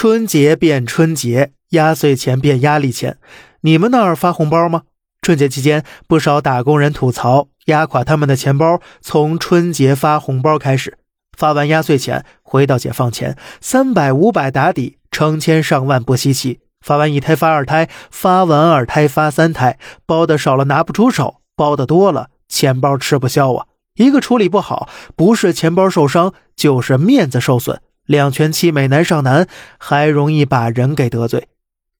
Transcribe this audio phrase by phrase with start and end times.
[0.00, 3.18] 春节变春节，压岁钱变压力钱。
[3.62, 4.82] 你们那儿发红包吗？
[5.20, 10.98] 春节期间，不少打工人吐槽，压垮他们的钱包从春节发红包开始。
[11.36, 16.60] 发完压岁钱，回到解放前，三百五百打底，成千上万不稀奇。
[16.80, 23.66] 发完一胎发二胎，发完二胎发三胎，包的少了拿不出手，包的多了钱包吃不消啊！
[23.96, 27.80] 一个处理不好，不是钱包受伤，就是面子受损。
[28.08, 29.46] 两全其美难上难，
[29.76, 31.48] 还容易把人给得罪。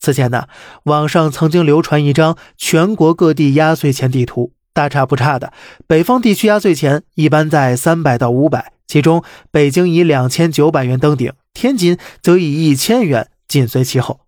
[0.00, 0.46] 此前呢，
[0.84, 5.52] 网上曾经流传一张全国各地压岁钱地图，大差不差的。
[5.86, 14.20] 北方地区压岁钱一般在三百到五百，其中北京以两千九百元登顶，天津则以一千元紧随其后。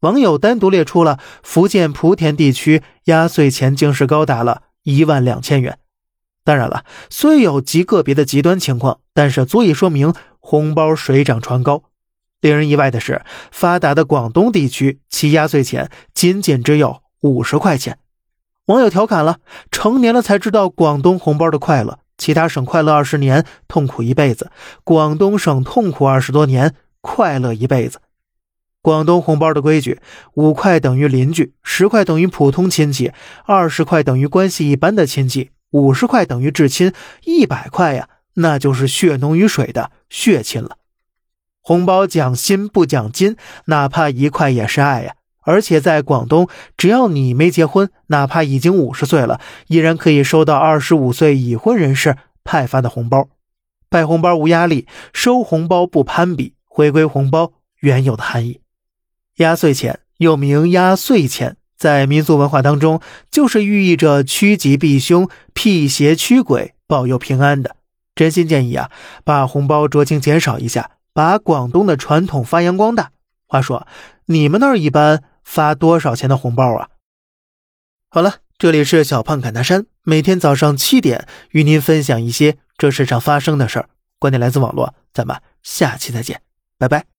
[0.00, 5.78] 网友单独列出了福建莆田地区压岁钱，竟是高达了一万两千元。
[6.44, 10.12] 当然了，虽有极个别的极端情况，但是足以说明。
[10.48, 11.82] 红包水涨船高，
[12.40, 17.98] 令人意外的是，发达的广东地区其压岁钱仅仅只有五十块钱。
[18.66, 19.40] 网友调侃了
[19.72, 24.46] ：“成年了才知道广东红包的快乐，其他省快乐二十年，痛苦一辈子；
[24.84, 27.98] 广东省痛苦二十多年，快乐一辈子。”
[28.80, 30.00] 广东红包的规矩：
[30.34, 33.10] 五块等于邻居，十块等于普通亲戚，
[33.46, 36.92] 二十块等于关系一般的亲戚，五十块等于至亲，
[37.24, 38.08] 一百块呀。
[38.36, 40.78] 那就是血浓于水的血亲了。
[41.60, 45.14] 红包讲心不讲金，哪怕一块也是爱呀。
[45.42, 53.28] 而且在广东，只要你没结婚，哪怕已经五十岁了，依然可以收到二十五岁已婚人士派发的红包。
[53.88, 58.60] 派红包无压力，收红包不攀比，回归红包原有的含义。
[59.36, 63.00] 压岁钱又名压岁钱，在民俗文化当中，
[63.30, 67.75] 就是寓意着趋吉避凶、辟邪驱鬼、保佑平安的。
[68.16, 68.90] 真心建议啊，
[69.22, 73.12] 把红包酌情减少一下，把广东的传统发扬光大。
[73.46, 73.86] 话说，
[74.24, 76.88] 你们那儿一般发多少钱的红包啊？
[78.08, 83.88] 好了，这里是小胖侃大山，每天早上七点与您分享一些这世上发生的事儿。
[84.18, 86.40] 观点来自网络，咱们下期再见，
[86.78, 87.15] 拜拜。